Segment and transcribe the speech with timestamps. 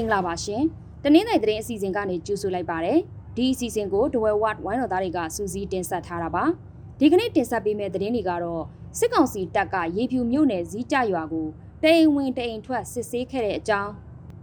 [0.00, 0.62] ္ဂလာပါရှင်။
[1.04, 2.94] တနင်္လာသတင်းအစီအစဉ်ကနေကြိုဆိုလိုက်ပါရစေ။
[3.36, 6.44] ဒီအစီအစဉ်ကိုဒဝဲဝတ်ဝိုင်းတော်သားတွေကစူးစီးတင်ဆက်ထားတာပါ။
[6.98, 8.62] ဒီကနေ့တင်ဆက်ပေးမယ့်သတင်းတွေကတော့
[8.98, 11.48] စစ်ကောင်စီတပ်ကရေဖြူမြို့နယ်ဇီးကြရွာကို
[11.82, 13.92] တအိမ်ဝင်တအိမ်ထွက်စစ်ဆေးခဲ့တဲ့အကြောင်း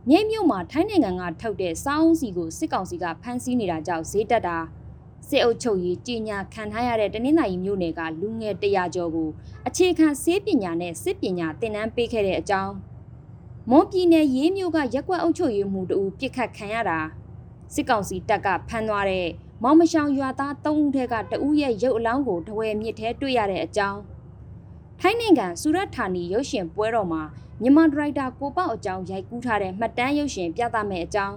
[0.09, 4.57] မြိတ်မြို့မှာထိုင်းနိုင်ငံကထုတ်တဲ့စောင်းစီကိုစစ်ကောင်စီကဖမ်းဆီးနေတာကြောင့်ဈေးတက်တာ
[5.29, 9.29] စစ်အုပ်ချုပ်ရေးကြီးညာခံထားရတဲ့တနင်္လာရီမြို့နယ်ကလူငယ်100ကျော်ကို
[9.67, 12.73] အခြေခံဆေးပညာနဲ့စစ်ပညာသင်တန်းပေးခဲ့တဲ့အကြောင်း
[13.71, 16.99] မွန်ပြည်နယ်ရေးမြို့ကရက်ကွက်အုပ်ချုပ်ရေးမှူးတူပြစ်ခတ်ခံရတာ
[17.73, 19.27] စစ်ကောင်စီတပ်ကဖမ်းသွားတဲ့
[19.63, 23.99] မောင်မရှောင်ရွာသား၃ဦးထဲကတဦးရဲ့ရုပ်အလောင်းကိုတဝဲမြစ်ထဲတွေ့ရတဲ့အကြောင်း
[24.99, 27.23] ထိုင်းနိုင်ငံစူရတ်ဌာနီရုပ်ရှင်ပွဲတော်မှာ
[27.61, 31.35] မြန်မာဒရိုက်တာကိုပေါ့အကြောင်းရိုက်ကူးထားတဲ့မှတ်တမ်းရုပ်ရှင်ပြသမယ့်အကြောင်း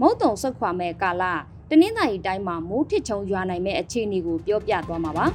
[0.00, 1.24] မုတ်တုံဆုတ်ခွာမဲ့ကာလ
[1.68, 5.26] တနင်္သာရီတိုင်းမှာမိုးထစ်ချုံရွာနိုင်မဲ့အခြေအနေကိုပြောပြသွားမှာပါ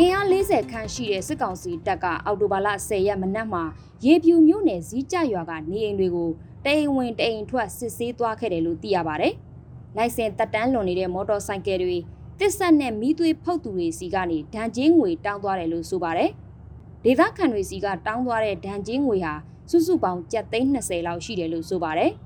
[0.00, 3.62] အင်အား40ခန်းရှိတဲ့စစ်ကောင်စီတပ်ကအော်တိုဘာလ10ရက်မနက်မှာ
[4.04, 6.30] ရေပြူမြို့နယ်ဇီးကြရွာကနေအိမ်တွေကို
[6.64, 9.34] တအိမ်ဝင်တအိမ်ထွက်စစ်ဆေးသွားခဲ့တယ်လို့သိရပါတယ်။
[9.96, 11.96] လိုင်စင်တက်တန်းလွန်နေတဲ့မော်တော်ဆိုင်ကယ်တွေ
[12.38, 16.30] တစ်ဆက်နဲ့မီးသွေးဖုတ်သူတွေစီကနေဒဏ်ချင်းငွေတောင်းသွားတယ်လို့ဆိုပါတယ်။
[17.04, 19.34] ဒေသခံတွေစီကတောင်းသွားတဲ့ဒဏ်ချင်းငွေဟာ
[19.70, 22.12] စုစုပေါင်းကျပ်သိန်း20လောက်ရှိတယ်လို့ဆိုပါတယ်။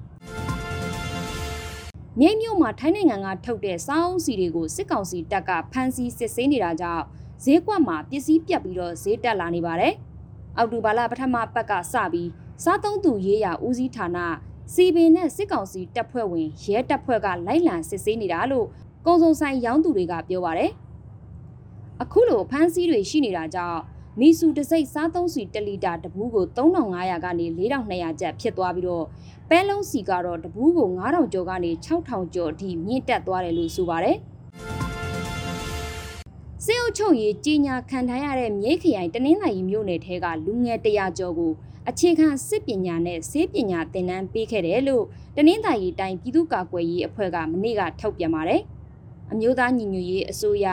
[2.21, 7.05] မြိတ်မြို့မှာထိုင်းနိုင်ငံကထုတ်တဲ့စောင်းစီတွေကိုစစ်ကောင်စီတပ်ကဖမ်းဆီးစစ်ဆေးနေတာကြောင့်
[7.44, 9.94] ဈေးကွက်မှာပစ္စည်းပြတ်ပြီးတော့ဈေးတက်လာနေပါတယ်။
[10.56, 12.28] အောက်တိုဘာလပထမပတ်ကစပြီး
[12.65, 14.19] စားသုံးသူရေးရာဦးစီးဌာန
[14.75, 18.66] စီပင်နဲ့စစ်ကောင်စီတပ်ဖွဲ့ဝင်ရဲတပ်ဖွဲ့ကလိုက်လံစစ်ဆေးနေတာလို့
[19.06, 20.71] ကုံစုံဆိုင်ရောင်းသူတွေကပြောပါတယ်။
[22.03, 23.81] အခုလိုဖမ်းဆီးတွေရှိနေတာကြောင့်
[24.20, 29.06] မီဆူတစိမ့်စားသုံးစီ1လီတာတဘူးကို3500ကနေ4200ကျပ်ဖြစ်သွားပြီးတော့
[29.50, 34.19] ပဲလုံးစီကတော့တဘူးကို9000ကျော်ကနေ6000ကျော်အထိမြင့်တက်သွားတယ်လို့ဆိုပါတယ်။
[36.71, 41.53] စေအုပ်ချုပ်ရေးကြီးညာခံထားရတဲ့မြိတ်ခရိုင်တနင်္သာရီမြို့နယ်ထဲကလူငယ်100ကျော်ကို
[41.89, 45.05] အခြေခံစစ်ပညာနဲ့ဆေးပညာသင်တန်းပေးခဲ့တယ်လို့
[45.37, 48.61] တနင်္သာရီတိုင်းပြည်သူ့ကာကွယ်ရေးအဖွဲ့ကမနေ့ကထုတ်ပြန်ပါတယ်။
[49.33, 50.67] အမျိုးသားညီညွတ်ရေးအစိုးရ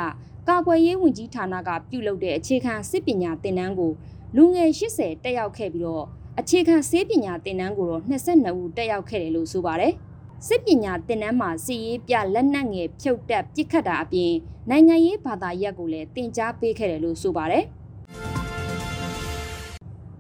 [0.50, 3.92] ကာကွယ်ရေးဝန်ကြီးဌာနကပြုလုပ်တဲ့အခြေခံစစ်ပညာသင်တန်းကို
[4.36, 6.06] လူငယ်80တက်ရောက်ခဲ့ပြီးတော့
[6.40, 9.94] အခြေခံဆေးပညာသင်တန်းကိုတော့22ဦးတက်ရောက်ခဲ့တယ်လို့ဆိုပါတယ်။
[10.50, 14.34] စစ်ပညာသင်တန်းမှာစီရေးပြလက်နက်ငယ်ဖြုတ်တက်ပြစ်ခတ်တာအပြင်
[14.70, 17.64] နိုင်ငံရေးဘာသာရပ်ကိုလည်းတင် जा ပေးခဲ့တယ်လို့ဆိုပါတယ်။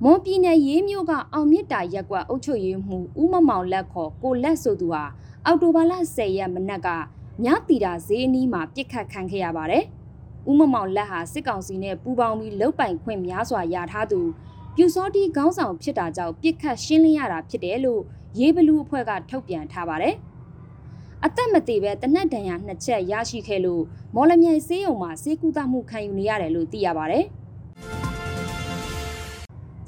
[0.03, 5.03] မွန်ပြည်နယ်ရေးမြို့ကအောင်မြင့်တာရက်ကွက်အုပ်ချုပ်ရေးမှူးဦးမမောင်လက်ခေါ်ကိုလက်ဆိုသူဟာ
[5.45, 6.87] အောက်တိုဘာလ10ရက်မနက်က
[7.43, 9.83] မြတီတာဈေးအနီးမှာပြစ်ခတ်ခံခဲ့ရပါတယ်။
[10.49, 14.21] ဦးမမောင်လက်ဟာစစ်ကောင်စီနဲ့ပူးပေါင်းပြီးလုတ်ပိုင်ခွင့်များစွာရထားသူ
[14.77, 18.01] ပြူစောတီခေါင်းဆောင်ဖြစ်တာကြောင့်ပြစ်ခတ်ရှင်းလင်းရတာဖြစ်တယ်လို့
[18.39, 20.15] ရေးဘလူးအဖွဲ့ကထုတ်ပြန်ထားပါတယ်။
[21.25, 23.83] အသက်မသေးပဲတနက်ဒဏ်ရာနှစ်ချက်ရရှိခဲ့လို့
[24.15, 27.25] မော်လမြိုင်ဆေးရုံမှာဆေးကုသမှုခံယူနေရတယ်လို့သိရပါတယ်။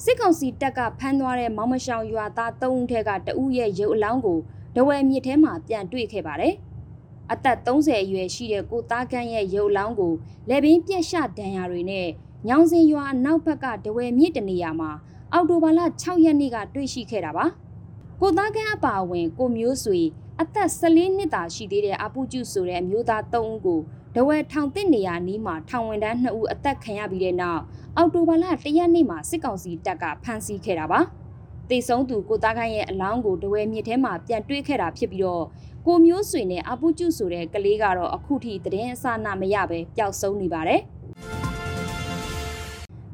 [0.03, 4.39] စစ်ကောင်စီတပ်ကဖမ်းသွားတဲ့မောင်မရှောင်ရွာသား၃ဦးထဲကတဦးရဲ့ရုပ်အလောင်းကို
[4.75, 6.53] ဒဝဲမြစ်ထဲမှာပြန်တွေ့ခဲ့ပါတယ်။
[7.31, 10.13] အသက်30အရွယ်ရှိတဲ့ကိုသားကန်းရဲ့ရုပ်အလောင်းကို
[10.49, 12.07] လက်ဘင်းပြက်ရှဒဏ်ရာတွေနဲ့
[12.49, 14.91] ညောင်စင်ရွာနောက်ဘက်ကဒဝဲမြစ်တနေရာမှာ
[15.33, 17.45] အောက်တိုဘာလ6ရက်နေ့ကတွေ့ရှိခဲ့တာပါ။
[18.21, 20.01] ကိုသားကန်းအပါအဝင်ကိုမျိုးဆွေ
[20.41, 23.79] အသက်14နှစ်သာရှိသေးတဲ့အပူကျုဆိုတဲ့အမျိုးသား3ဦးကို
[24.15, 27.61] ဒဝဲထောင်တစ်နေရာနီးမှာထောင်ဝင်တန်း2ဦးအသက်ခံရပြီးတဲ့နောက်
[27.97, 30.99] အောက်တိုဘာလ1ရက်နေ့မှာစစ်ကောင်စီတပ်ကဖမ်းဆီးခဲ့တာပါ။
[31.69, 35.45] တေဆုံးသူကိုသားခိုင်းရဲ့အလောင်းကိုဒဝဲမြစ်ထဲမှာပြန်တွေ့ခဲ့တာဖြစ်ပြီးတော့
[35.87, 40.81] ကိုမျိုးဆွေနဲ့အပူကျုဆိုတဲ့ကလေးကတော့အခုထိသတင်းအစနာမရပဲပျောက်ဆုံးနေပါတယ်။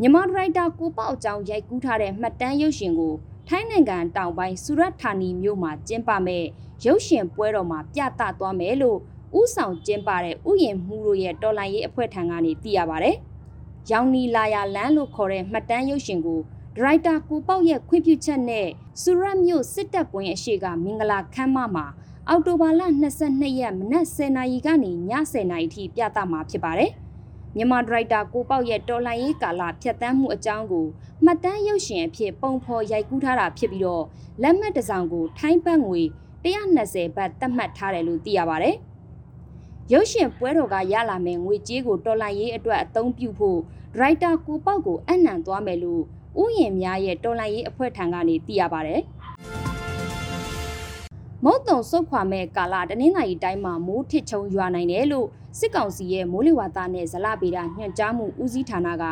[0.02, 3.14] မြန်မာဒရိုက်တာကိုပေါ့အကြောင်းရိုက်ကူးထားတဲ့မှတ်တမ်းရုပ်ရှင်ကို
[3.48, 6.44] ထိုင်းနိုင်ငံတောင်ပိုင်းစူရတ်ဌာနီမြို့မှာကျင်းပမဲ့
[6.86, 8.98] ရုပ်ရှင်ပွဲတော်မှာပြသသွားမယ်လို့
[9.40, 13.12] ဥဆောင်ကျင်းပတဲ့ဥယျာဉ်မှုတို့ရဲ့တော်လိုင်းရေးအဖွဲ့ထံကနေသိရပါဗျ။
[13.92, 16.40] ရောင်နီလာယာလန်းလို့ခေါ်တဲ့မှတ်တမ်းရုပ်ရှင်ကို
[16.76, 18.68] ဒရိုက်တာကိုပေါ့ရဲ့ခွင့်ပြုချက်နဲ့
[19.02, 21.86] စူရတ်မြို့စစ်တပ်ပွင့်အရှိကမင်္ဂလာခမ်းမမှာ
[22.30, 22.82] အောက်တိုဘာလ
[23.22, 26.92] 22ရက်မနက်10:00နာရီကနေည10:00နာရီထိပြသမှာဖြစ်ပါတယ်။
[27.56, 30.86] မြန်မာဒရိုက်တာကိုပေါ့ရဲ့တော်လိုင်းရေးကာလဖြတ်တန်းမှုအကြောင်းကို
[31.24, 34.04] မှတ်တမ်းရုပ်ရှင်အဖြစ်ပုံဖော်ရိုက်ကူးထားတာဖြစ်ပြီးတော့
[34.42, 36.02] လက်မှတ်တစ်စောင်ကိုထိုင်းဘတ်ငွေ
[36.44, 38.76] 120ဘတ်သတ်မှတ်ထားတယ်လို့သိရပါတယ်။
[39.92, 43.60] ရုပ်ရှင်ပွဲတော်ကရလာမယ့်ငွေကြေးကိုတော်လိုင်းရေးအတွက်အသုံးပြုဖို့
[43.96, 46.04] ဒရိုက်တာကိုပေါ့ကိုအနံသွားမယ်လို့
[46.42, 49.02] ဥယျာဉ်များရဲ့တော်လိုင်းရေးအဖွဲ့ထံကနေသိရပါတယ်။
[51.46, 55.28] မုတ်တုံစုတ်ခွာမဲ့ကာလတနင်္လာရီတိုင်းမှာမိုးထစ်ချုံရွာနိုင်တယ်လို့
[55.60, 59.04] စစ်ကောင်စီရဲ့မိုးလေဝသနဲ့ဇလဗေဒညွှန်ကြားမှုဦးစီးဌာနက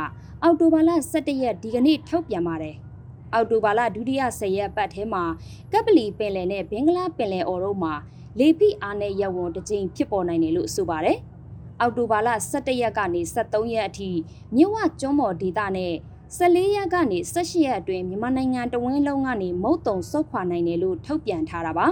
[0.43, 2.75] အော်တိုဘာလ17ရက်ဒီကနေ့ထုတ်ပြန်ပါတယ်။
[3.33, 5.23] အော်တိုဘာလဒုတိယ10ရက်ပတ်ထဲမှာ
[5.71, 7.93] ကပ်ပလီပင်လယ်နဲ့ဘင်္ဂလားပင်လယ်အော်တို့မှာ
[8.39, 11.17] လေဖိအားနဲ့ရဝွန်တစ်ကြိမ်ဖြစ်ပေါ်နိုင်တယ်လို့ဆိုပါတယ်။
[11.81, 14.09] အော်တိုဘာလ17ရက်ကနေ23ရက်အထိ
[14.55, 15.93] မြဝကျွန်းမော်ဒေသနဲ့
[16.37, 21.87] 14ရက်ကနေ18ရက်အတွင်းမြန်မာနိုင်ငံတဝင်းလုံးကနေမုတ်တုံဆုတ်ခွာနိုင်တယ်လို့ထုတ်ပြန်ထားတာပါ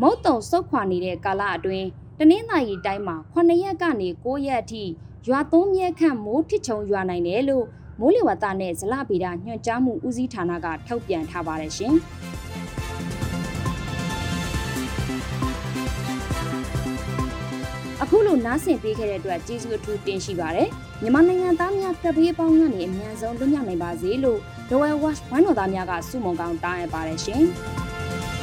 [0.00, 1.86] မုတ်တုံဆုတ်ခွာနေတဲ့ကာလအတွင်း
[2.18, 4.84] တနင်္သာရီတိုင်းမှာ9ရက်ကနေ9ရက်အထိ
[5.26, 7.64] ရွာသွန်းမြဲခန့်မိုးထစ်ချုံရွာနိုင်တယ်လို့
[8.00, 11.94] မိုးလေဝသနဲ့ဇလဗေဒညွှန်ကြားမှုဦးစီးဌာနကထုတ်ပြန်ထားပါတယ်ရှင်
[18.02, 20.68] အခုလိုနားဆင်ပေးခဲ့တဲ့အတွက်ကျေးဇူးအထူးတင်ရှိပါတယ်
[21.02, 24.38] မြန်မာနိုင်ငံသားများကပ်ဘေးပေါင်းကနေအမြန်ဆုံးလွတ်မြောက်နိုင်ပါစေလို့
[24.68, 27.44] The Well Watch ဝိုင်းတော်သားများကစုမုံကောင်းတောင်းအပ်ပါတယ်ရှင်။